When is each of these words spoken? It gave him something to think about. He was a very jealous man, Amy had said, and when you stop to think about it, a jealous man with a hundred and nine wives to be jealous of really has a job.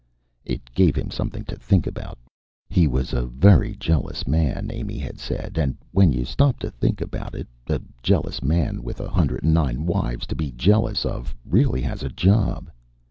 It 0.45 0.65
gave 0.73 0.95
him 0.95 1.11
something 1.11 1.43
to 1.45 1.55
think 1.55 1.85
about. 1.85 2.17
He 2.71 2.87
was 2.87 3.13
a 3.13 3.27
very 3.27 3.75
jealous 3.75 4.25
man, 4.25 4.71
Amy 4.73 4.97
had 4.97 5.19
said, 5.19 5.59
and 5.59 5.77
when 5.91 6.11
you 6.11 6.25
stop 6.25 6.57
to 6.61 6.71
think 6.71 7.01
about 7.01 7.35
it, 7.35 7.47
a 7.67 7.79
jealous 8.01 8.41
man 8.41 8.81
with 8.81 8.99
a 8.99 9.11
hundred 9.11 9.43
and 9.43 9.53
nine 9.53 9.85
wives 9.85 10.25
to 10.33 10.35
be 10.35 10.53
jealous 10.53 11.05
of 11.05 11.35
really 11.45 11.81
has 11.83 12.01
a 12.01 12.09
job. 12.09 12.71